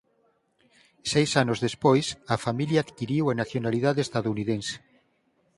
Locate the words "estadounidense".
4.07-4.75